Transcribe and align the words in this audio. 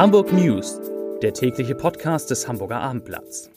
Hamburg 0.00 0.32
News, 0.32 0.80
der 1.20 1.34
tägliche 1.34 1.74
Podcast 1.74 2.30
des 2.30 2.48
Hamburger 2.48 2.80
Abendblatts. 2.80 3.50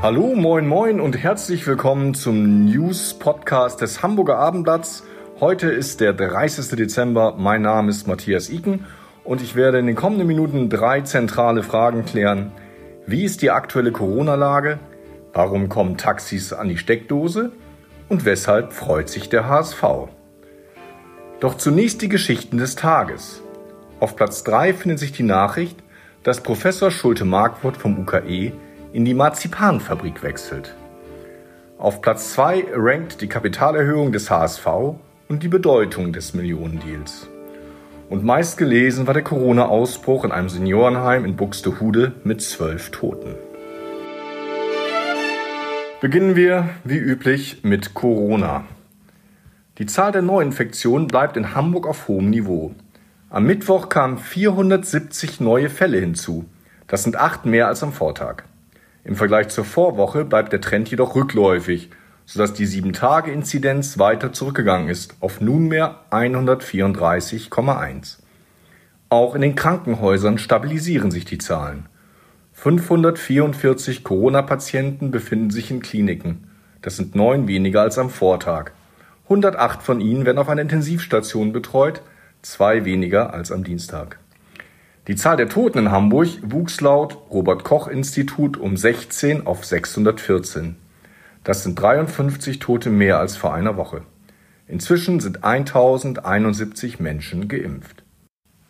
Hallo, 0.00 0.36
moin, 0.36 0.68
moin 0.68 1.00
und 1.00 1.20
herzlich 1.20 1.66
willkommen 1.66 2.14
zum 2.14 2.66
News 2.66 3.14
Podcast 3.14 3.80
des 3.80 4.00
Hamburger 4.04 4.38
Abendblatts. 4.38 5.02
Heute 5.40 5.72
ist 5.72 6.00
der 6.00 6.12
30. 6.12 6.76
Dezember. 6.76 7.34
Mein 7.36 7.62
Name 7.62 7.90
ist 7.90 8.06
Matthias 8.06 8.48
Iken 8.48 8.86
und 9.24 9.42
ich 9.42 9.56
werde 9.56 9.80
in 9.80 9.88
den 9.88 9.96
kommenden 9.96 10.28
Minuten 10.28 10.70
drei 10.70 11.00
zentrale 11.00 11.64
Fragen 11.64 12.04
klären. 12.04 12.52
Wie 13.08 13.24
ist 13.24 13.42
die 13.42 13.50
aktuelle 13.50 13.90
Corona-Lage? 13.90 14.78
Warum 15.34 15.68
kommen 15.68 15.96
Taxis 15.96 16.52
an 16.52 16.68
die 16.68 16.78
Steckdose? 16.78 17.50
Und 18.08 18.24
weshalb 18.24 18.72
freut 18.72 19.08
sich 19.08 19.28
der 19.28 19.48
HSV? 19.48 19.82
Doch 21.40 21.56
zunächst 21.56 22.02
die 22.02 22.08
Geschichten 22.08 22.56
des 22.56 22.76
Tages. 22.76 23.42
Auf 23.98 24.14
Platz 24.14 24.44
3 24.44 24.72
findet 24.74 25.00
sich 25.00 25.10
die 25.10 25.24
Nachricht, 25.24 25.82
dass 26.22 26.40
Professor 26.40 26.92
Schulte-Markwort 26.92 27.76
vom 27.76 27.98
UKE 27.98 28.52
in 28.92 29.04
die 29.04 29.14
Marzipanfabrik 29.14 30.22
wechselt. 30.22 30.76
Auf 31.78 32.00
Platz 32.00 32.32
2 32.34 32.66
rankt 32.72 33.20
die 33.20 33.28
Kapitalerhöhung 33.28 34.12
des 34.12 34.30
HSV 34.30 34.66
und 35.28 35.42
die 35.42 35.48
Bedeutung 35.48 36.12
des 36.12 36.34
Millionendeals. 36.34 37.28
Und 38.08 38.24
meist 38.24 38.56
gelesen 38.56 39.08
war 39.08 39.14
der 39.14 39.24
Corona-Ausbruch 39.24 40.24
in 40.24 40.30
einem 40.30 40.48
Seniorenheim 40.48 41.24
in 41.24 41.34
Buxtehude 41.34 42.12
mit 42.22 42.40
zwölf 42.40 42.90
Toten. 42.90 43.34
Beginnen 46.04 46.36
wir, 46.36 46.68
wie 46.84 46.98
üblich, 46.98 47.60
mit 47.62 47.94
Corona. 47.94 48.66
Die 49.78 49.86
Zahl 49.86 50.12
der 50.12 50.20
Neuinfektionen 50.20 51.06
bleibt 51.06 51.38
in 51.38 51.54
Hamburg 51.54 51.86
auf 51.86 52.08
hohem 52.08 52.28
Niveau. 52.28 52.74
Am 53.30 53.46
Mittwoch 53.46 53.88
kamen 53.88 54.18
470 54.18 55.40
neue 55.40 55.70
Fälle 55.70 55.98
hinzu. 55.98 56.44
Das 56.88 57.04
sind 57.04 57.16
acht 57.16 57.46
mehr 57.46 57.68
als 57.68 57.82
am 57.82 57.94
Vortag. 57.94 58.42
Im 59.02 59.16
Vergleich 59.16 59.48
zur 59.48 59.64
Vorwoche 59.64 60.26
bleibt 60.26 60.52
der 60.52 60.60
Trend 60.60 60.90
jedoch 60.90 61.14
rückläufig, 61.14 61.88
sodass 62.26 62.52
die 62.52 62.66
7-Tage-Inzidenz 62.66 63.98
weiter 63.98 64.34
zurückgegangen 64.34 64.90
ist 64.90 65.14
auf 65.20 65.40
nunmehr 65.40 66.00
134,1. 66.10 68.18
Auch 69.08 69.34
in 69.34 69.40
den 69.40 69.54
Krankenhäusern 69.54 70.36
stabilisieren 70.36 71.10
sich 71.10 71.24
die 71.24 71.38
Zahlen. 71.38 71.88
544 72.64 74.04
Corona-Patienten 74.04 75.10
befinden 75.10 75.50
sich 75.50 75.70
in 75.70 75.82
Kliniken. 75.82 76.48
Das 76.80 76.96
sind 76.96 77.14
neun 77.14 77.46
weniger 77.46 77.82
als 77.82 77.98
am 77.98 78.08
Vortag. 78.08 78.70
108 79.24 79.82
von 79.82 80.00
ihnen 80.00 80.24
werden 80.24 80.38
auf 80.38 80.48
einer 80.48 80.62
Intensivstation 80.62 81.52
betreut, 81.52 82.00
zwei 82.40 82.86
weniger 82.86 83.34
als 83.34 83.52
am 83.52 83.64
Dienstag. 83.64 84.18
Die 85.08 85.14
Zahl 85.14 85.36
der 85.36 85.50
Toten 85.50 85.76
in 85.76 85.90
Hamburg 85.90 86.28
wuchs 86.40 86.80
laut 86.80 87.18
Robert 87.30 87.64
Koch 87.64 87.86
Institut 87.86 88.56
um 88.56 88.78
16 88.78 89.46
auf 89.46 89.66
614. 89.66 90.76
Das 91.44 91.64
sind 91.64 91.78
53 91.78 92.60
Tote 92.60 92.88
mehr 92.88 93.18
als 93.18 93.36
vor 93.36 93.52
einer 93.52 93.76
Woche. 93.76 94.04
Inzwischen 94.66 95.20
sind 95.20 95.44
1071 95.44 96.98
Menschen 96.98 97.46
geimpft. 97.46 98.04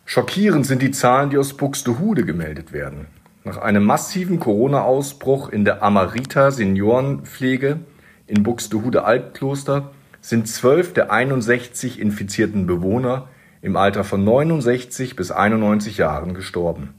Schockierend 0.03 0.65
sind 0.65 0.81
die 0.81 0.91
Zahlen, 0.91 1.29
die 1.29 1.37
aus 1.37 1.55
Buxtehude 1.55 2.25
gemeldet 2.25 2.73
werden. 2.73 3.07
Nach 3.45 3.57
einem 3.57 3.83
massiven 3.85 4.39
Corona-Ausbruch 4.39 5.49
in 5.49 5.65
der 5.65 5.83
Amarita 5.83 6.49
Seniorenpflege 6.49 7.79
in 8.25 8.41
Buxtehude 8.41 9.05
Altkloster 9.05 9.91
sind 10.19 10.47
zwölf 10.47 10.93
der 10.93 11.11
61 11.11 11.99
infizierten 11.99 12.65
Bewohner 12.65 13.27
im 13.61 13.77
Alter 13.77 14.03
von 14.03 14.23
69 14.23 15.15
bis 15.15 15.29
91 15.29 15.97
Jahren 15.97 16.33
gestorben. 16.33 16.95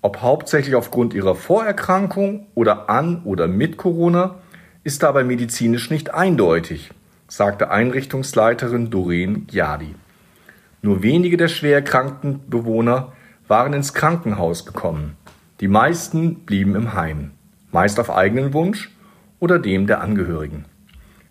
Ob 0.00 0.22
hauptsächlich 0.22 0.74
aufgrund 0.74 1.12
ihrer 1.12 1.34
Vorerkrankung 1.34 2.46
oder 2.54 2.88
an 2.88 3.20
oder 3.24 3.46
mit 3.46 3.76
Corona, 3.76 4.36
ist 4.84 5.02
dabei 5.02 5.22
medizinisch 5.22 5.90
nicht 5.90 6.14
eindeutig, 6.14 6.92
sagte 7.26 7.70
Einrichtungsleiterin 7.70 8.88
Doreen 8.88 9.46
Giadi. 9.46 9.94
Nur 10.80 11.02
wenige 11.02 11.36
der 11.36 11.48
schwer 11.48 11.74
erkrankten 11.74 12.40
Bewohner 12.48 13.12
waren 13.48 13.74
ins 13.74 13.92
Krankenhaus 13.92 14.64
gekommen. 14.64 15.18
Die 15.60 15.68
meisten 15.68 16.44
blieben 16.44 16.76
im 16.76 16.94
Heim, 16.94 17.32
meist 17.72 17.98
auf 17.98 18.10
eigenen 18.10 18.52
Wunsch 18.52 18.90
oder 19.40 19.58
dem 19.58 19.86
der 19.88 20.00
Angehörigen. 20.00 20.66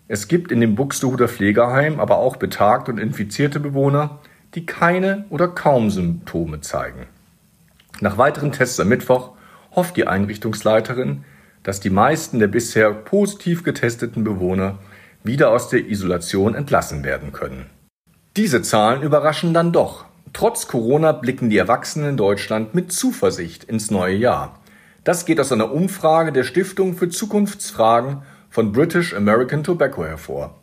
Es 0.06 0.28
gibt 0.28 0.52
in 0.52 0.60
dem 0.60 0.74
Buxtehuder 0.74 1.28
Pflegeheim 1.28 1.98
aber 1.98 2.18
auch 2.18 2.36
betagte 2.36 2.90
und 2.90 2.98
infizierte 2.98 3.58
Bewohner, 3.58 4.18
die 4.54 4.66
keine 4.66 5.24
oder 5.30 5.48
kaum 5.48 5.90
Symptome 5.90 6.60
zeigen. 6.60 7.06
Nach 8.00 8.18
weiteren 8.18 8.52
Tests 8.52 8.80
am 8.80 8.88
Mittwoch 8.88 9.32
hofft 9.74 9.96
die 9.96 10.06
Einrichtungsleiterin, 10.06 11.24
dass 11.62 11.80
die 11.80 11.90
meisten 11.90 12.38
der 12.38 12.48
bisher 12.48 12.92
positiv 12.92 13.64
getesteten 13.64 14.24
Bewohner 14.24 14.78
wieder 15.24 15.50
aus 15.50 15.68
der 15.68 15.86
Isolation 15.88 16.54
entlassen 16.54 17.02
werden 17.02 17.32
können. 17.32 17.66
Diese 18.36 18.62
Zahlen 18.62 19.02
überraschen 19.02 19.52
dann 19.52 19.72
doch. 19.72 20.07
Trotz 20.32 20.66
Corona 20.66 21.12
blicken 21.12 21.50
die 21.50 21.58
Erwachsenen 21.58 22.10
in 22.10 22.16
Deutschland 22.16 22.74
mit 22.74 22.92
Zuversicht 22.92 23.64
ins 23.64 23.90
neue 23.90 24.16
Jahr. 24.16 24.58
Das 25.04 25.24
geht 25.24 25.40
aus 25.40 25.52
einer 25.52 25.72
Umfrage 25.72 26.32
der 26.32 26.44
Stiftung 26.44 26.94
für 26.96 27.08
Zukunftsfragen 27.08 28.22
von 28.50 28.72
British 28.72 29.14
American 29.14 29.64
Tobacco 29.64 30.04
hervor. 30.04 30.56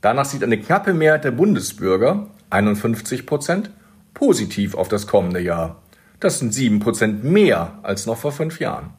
Danach 0.00 0.24
sieht 0.24 0.42
eine 0.42 0.58
knappe 0.58 0.94
Mehrheit 0.94 1.24
der 1.24 1.30
Bundesbürger, 1.30 2.28
51 2.50 3.26
Prozent, 3.26 3.70
positiv 4.14 4.74
auf 4.74 4.88
das 4.88 5.06
kommende 5.06 5.40
Jahr. 5.40 5.82
Das 6.20 6.38
sind 6.38 6.54
sieben 6.54 6.80
Prozent 6.80 7.24
mehr 7.24 7.78
als 7.82 8.06
noch 8.06 8.16
vor 8.16 8.32
fünf 8.32 8.60
Jahren. 8.60 8.90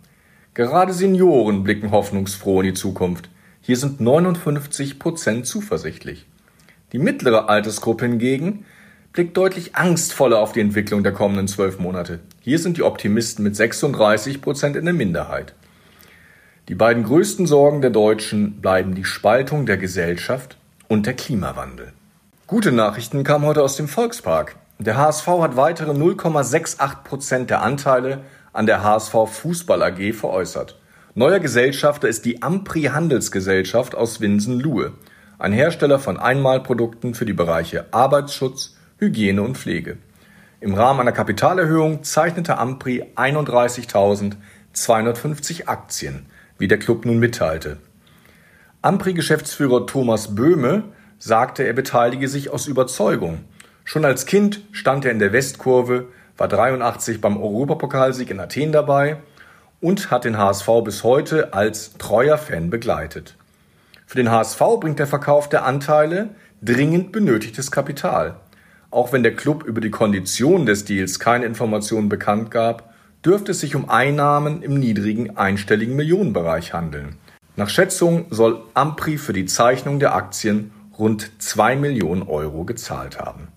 Gerade 0.54 0.94
Senioren 0.94 1.64
blicken 1.64 1.92
hoffnungsfroh 1.92 2.62
in 2.62 2.68
die 2.68 2.74
Zukunft. 2.74 3.30
Hier 3.62 3.78
sind 3.78 4.02
59 4.02 5.00
Prozent 5.00 5.48
zuversichtlich. 5.48 6.28
Die 6.92 7.00
mittlere 7.00 7.50
Altersgruppe 7.50 8.06
hingegen 8.06 8.66
blickt 9.14 9.38
deutlich 9.38 9.76
angstvoller 9.76 10.40
auf 10.40 10.54
die 10.54 10.60
Entwicklung 10.60 11.04
der 11.04 11.14
kommenden 11.14 11.48
zwölf 11.48 11.78
Monate. 11.78 12.20
Hier 12.42 12.58
sind 12.58 12.78
die 12.78 12.84
Optimisten 12.84 13.44
mit 13.44 13.56
36 13.56 14.42
Prozent 14.42 14.76
in 14.76 14.86
der 14.86 14.94
Minderheit. 14.94 15.54
Die 16.68 16.76
beiden 16.76 17.04
größten 17.04 17.46
Sorgen 17.46 17.82
der 17.82 17.92
Deutschen 17.92 18.60
bleiben 18.60 18.96
die 18.96 19.06
Spaltung 19.06 19.68
der 19.68 19.78
Gesellschaft 19.78 20.58
und 20.88 21.06
der 21.06 21.14
Klimawandel. 21.14 21.94
Gute 22.48 22.72
Nachrichten 22.72 23.24
kamen 23.24 23.46
heute 23.46 23.62
aus 23.62 23.76
dem 23.76 23.88
Volkspark. 23.88 24.56
Der 24.80 24.98
HSV 24.98 25.28
hat 25.28 25.56
weitere 25.56 25.92
0,68 25.92 27.04
Prozent 27.04 27.50
der 27.52 27.62
Anteile 27.62 28.22
an 28.52 28.66
der 28.66 28.84
HSV 28.84 29.14
Fußball 29.28 29.84
AG 29.84 30.14
veräußert. 30.14 30.80
Neuer 31.14 31.40
Gesellschafter 31.40 32.08
ist 32.08 32.26
die 32.26 32.42
Ampri 32.42 32.84
Handelsgesellschaft 32.86 33.94
aus 33.94 34.22
Winsen-Luhe, 34.22 34.94
ein 35.38 35.54
Hersteller 35.54 36.00
von 36.00 36.18
Einmalprodukten 36.18 37.14
für 37.14 37.26
die 37.26 37.34
Bereiche 37.34 37.86
Arbeitsschutz, 37.92 38.76
Hygiene 38.98 39.42
und 39.42 39.58
Pflege. 39.58 39.98
Im 40.62 40.76
Rahmen 40.76 41.02
einer 41.02 41.12
Kapitalerhöhung 41.12 42.04
zeichnete 42.04 42.58
Ampri 42.58 43.04
31.250 43.16 45.68
Aktien, 45.68 46.28
wie 46.58 46.68
der 46.68 46.80
Club 46.80 47.06
nun 47.06 47.20
mitteilte. 47.20 47.78
Ampri-Geschäftsführer 48.82 49.86
Thomas 49.88 50.36
Böhme 50.36 50.84
sagte, 51.18 51.64
er 51.64 51.74
beteilige 51.74 52.28
sich 52.28 52.50
aus 52.50 52.68
Überzeugung. 52.68 53.46
Schon 53.84 54.06
als 54.06 54.26
Kind 54.26 54.62
stand 54.72 55.06
er 55.06 55.12
in 55.12 55.20
der 55.20 55.34
Westkurve, 55.34 56.08
war 56.38 56.48
83 56.48 57.20
beim 57.20 57.38
Europapokalsieg 57.38 58.30
in 58.30 58.40
Athen 58.40 58.72
dabei 58.72 59.18
und 59.82 60.12
hat 60.12 60.24
den 60.24 60.38
HSV 60.38 60.68
bis 60.84 61.04
heute 61.04 61.54
als 61.54 61.98
treuer 61.98 62.38
Fan 62.38 62.70
begleitet. 62.70 63.36
Für 64.06 64.18
den 64.18 64.32
HSV 64.32 64.60
bringt 64.80 65.00
der 65.00 65.08
Verkauf 65.08 65.50
der 65.50 65.66
Anteile 65.66 66.30
dringend 66.62 67.12
benötigtes 67.12 67.72
Kapital. 67.72 68.36
Auch 68.94 69.12
wenn 69.12 69.24
der 69.24 69.36
Club 69.36 69.64
über 69.64 69.82
die 69.82 69.90
Konditionen 69.90 70.68
des 70.68 70.86
Deals 70.86 71.18
keine 71.20 71.46
Informationen 71.46 72.10
bekannt 72.10 72.52
gab, 72.52 72.94
dürfte 73.26 73.50
es 73.50 73.60
sich 73.60 73.76
um 73.76 73.90
Einnahmen 73.90 74.62
im 74.62 74.76
niedrigen 74.76 75.36
einstelligen 75.36 75.96
Millionenbereich 75.96 76.74
handeln. 76.74 77.16
Nach 77.56 77.70
Schätzung 77.70 78.28
soll 78.30 78.62
Ampri 78.76 79.18
für 79.18 79.34
die 79.34 79.48
Zeichnung 79.48 79.98
der 79.98 80.14
Aktien 80.14 80.70
rund 81.00 81.32
2 81.40 81.76
Millionen 81.76 82.22
Euro 82.22 82.66
gezahlt 82.66 83.20
haben. 83.20 83.48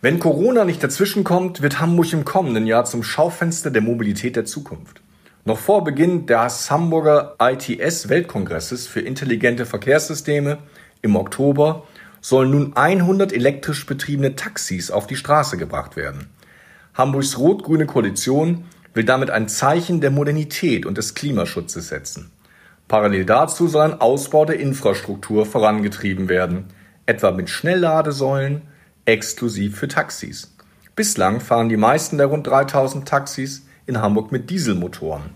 Wenn 0.00 0.20
Corona 0.20 0.64
nicht 0.64 0.82
dazwischenkommt, 0.82 1.60
wird 1.60 1.78
Hamburg 1.78 2.14
im 2.14 2.24
kommenden 2.24 2.66
Jahr 2.66 2.86
zum 2.86 3.02
Schaufenster 3.02 3.70
der 3.70 3.82
Mobilität 3.82 4.36
der 4.36 4.46
Zukunft. 4.46 5.02
Noch 5.44 5.58
vor 5.58 5.84
Beginn 5.84 6.24
des 6.24 6.70
Hamburger 6.70 7.36
ITS 7.38 8.08
Weltkongresses 8.08 8.86
für 8.86 9.00
intelligente 9.00 9.66
Verkehrssysteme 9.66 10.56
im 11.02 11.14
Oktober 11.14 11.82
sollen 12.20 12.50
nun 12.50 12.76
100 12.76 13.32
elektrisch 13.32 13.86
betriebene 13.86 14.36
Taxis 14.36 14.90
auf 14.90 15.06
die 15.06 15.16
Straße 15.16 15.56
gebracht 15.56 15.96
werden. 15.96 16.28
Hamburgs 16.94 17.38
rot-grüne 17.38 17.86
Koalition 17.86 18.64
will 18.94 19.04
damit 19.04 19.30
ein 19.30 19.48
Zeichen 19.48 20.00
der 20.00 20.10
Modernität 20.10 20.86
und 20.86 20.96
des 20.96 21.14
Klimaschutzes 21.14 21.88
setzen. 21.88 22.30
Parallel 22.88 23.24
dazu 23.24 23.68
soll 23.68 23.82
ein 23.82 24.00
Ausbau 24.00 24.44
der 24.44 24.58
Infrastruktur 24.58 25.44
vorangetrieben 25.44 26.28
werden, 26.28 26.66
etwa 27.04 27.30
mit 27.32 27.50
Schnellladesäulen, 27.50 28.62
exklusiv 29.04 29.76
für 29.76 29.88
Taxis. 29.88 30.54
Bislang 30.94 31.40
fahren 31.40 31.68
die 31.68 31.76
meisten 31.76 32.16
der 32.16 32.28
rund 32.28 32.46
3000 32.46 33.06
Taxis 33.06 33.66
in 33.86 34.00
Hamburg 34.00 34.32
mit 34.32 34.50
Dieselmotoren. 34.50 35.30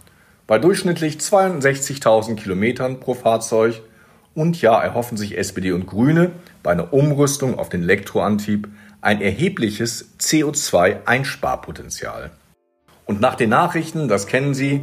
Bei 0.46 0.58
durchschnittlich 0.58 1.18
62.000 1.18 2.36
Kilometern 2.36 2.98
pro 2.98 3.14
Fahrzeug 3.14 3.82
und 4.34 4.60
ja, 4.62 4.80
erhoffen 4.80 5.16
sich 5.16 5.38
SPD 5.38 5.72
und 5.72 5.86
Grüne 5.86 6.30
bei 6.62 6.70
einer 6.72 6.92
Umrüstung 6.92 7.58
auf 7.58 7.68
den 7.68 7.82
Elektroantrieb 7.82 8.68
ein 9.00 9.20
erhebliches 9.20 10.14
CO2-Einsparpotenzial. 10.18 12.30
Und 13.06 13.20
nach 13.20 13.34
den 13.34 13.50
Nachrichten, 13.50 14.08
das 14.08 14.26
kennen 14.26 14.54
Sie, 14.54 14.82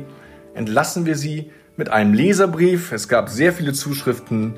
entlassen 0.54 1.06
wir 1.06 1.16
Sie 1.16 1.52
mit 1.78 1.90
einem 1.90 2.14
Leserbrief. 2.14 2.92
Es 2.92 3.08
gab 3.08 3.30
sehr 3.30 3.54
viele 3.54 3.72
Zuschriften 3.74 4.56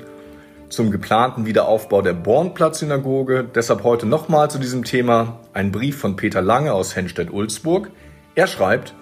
zum 0.70 0.90
geplanten 0.90 1.46
Wiederaufbau 1.46 2.02
der 2.02 2.14
Bornplatz-Synagoge. 2.14 3.48
Deshalb 3.54 3.84
heute 3.84 4.06
nochmal 4.06 4.50
zu 4.50 4.58
diesem 4.58 4.84
Thema 4.84 5.40
ein 5.52 5.72
Brief 5.72 5.98
von 5.98 6.16
Peter 6.16 6.40
Lange 6.40 6.72
aus 6.72 6.96
Henstedt-Ulzburg. 6.96 7.90
Er 8.34 8.46
schreibt, 8.46 8.94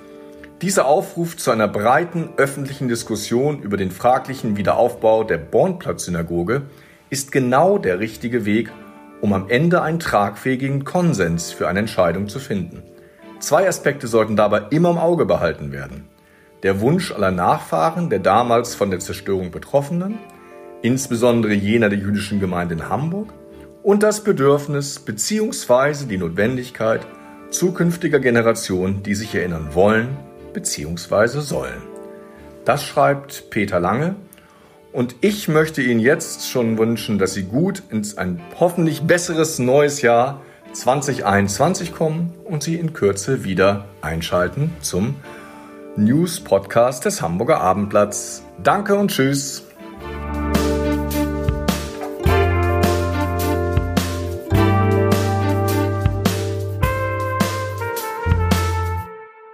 dieser 0.62 0.86
Aufruf 0.86 1.36
zu 1.36 1.52
einer 1.52 1.68
breiten 1.68 2.30
öffentlichen 2.36 2.88
Diskussion 2.88 3.62
über 3.62 3.76
den 3.76 3.92
fraglichen 3.92 4.56
Wiederaufbau 4.56 5.22
der 5.22 5.38
Bornplatz-Synagoge 5.38 6.62
ist 7.10 7.30
genau 7.30 7.78
der 7.78 8.00
richtige 8.00 8.44
Weg, 8.44 8.72
um 9.20 9.32
am 9.32 9.48
Ende 9.48 9.82
einen 9.82 10.00
tragfähigen 10.00 10.84
Konsens 10.84 11.52
für 11.52 11.68
eine 11.68 11.78
Entscheidung 11.78 12.28
zu 12.28 12.40
finden. 12.40 12.82
Zwei 13.38 13.68
Aspekte 13.68 14.08
sollten 14.08 14.34
dabei 14.34 14.62
immer 14.70 14.90
im 14.90 14.98
Auge 14.98 15.26
behalten 15.26 15.70
werden. 15.70 16.08
Der 16.64 16.80
Wunsch 16.80 17.12
aller 17.12 17.30
Nachfahren 17.30 18.10
der 18.10 18.18
damals 18.18 18.74
von 18.74 18.90
der 18.90 18.98
Zerstörung 18.98 19.52
Betroffenen, 19.52 20.18
insbesondere 20.82 21.54
jener 21.54 21.88
der 21.88 22.00
jüdischen 22.00 22.40
Gemeinde 22.40 22.74
in 22.74 22.88
Hamburg, 22.88 23.32
und 23.84 24.02
das 24.02 24.24
Bedürfnis 24.24 24.98
bzw. 24.98 26.06
die 26.06 26.18
Notwendigkeit 26.18 27.06
zukünftiger 27.50 28.18
Generationen, 28.18 29.04
die 29.04 29.14
sich 29.14 29.36
erinnern 29.36 29.68
wollen 29.72 30.27
bzw. 30.58 31.40
sollen. 31.40 31.82
Das 32.64 32.82
schreibt 32.82 33.50
Peter 33.50 33.80
Lange 33.80 34.16
und 34.92 35.16
ich 35.20 35.48
möchte 35.48 35.82
Ihnen 35.82 36.00
jetzt 36.00 36.50
schon 36.50 36.78
wünschen, 36.78 37.18
dass 37.18 37.34
Sie 37.34 37.44
gut 37.44 37.82
ins 37.90 38.18
ein 38.18 38.40
hoffentlich 38.58 39.02
besseres 39.02 39.58
neues 39.58 40.02
Jahr 40.02 40.42
2021 40.72 41.94
kommen 41.94 42.34
und 42.44 42.62
Sie 42.62 42.74
in 42.74 42.92
Kürze 42.92 43.44
wieder 43.44 43.86
einschalten 44.02 44.72
zum 44.80 45.14
News 45.96 46.40
Podcast 46.40 47.04
des 47.04 47.22
Hamburger 47.22 47.60
Abendblatts. 47.60 48.42
Danke 48.62 48.96
und 48.96 49.10
tschüss. 49.10 49.67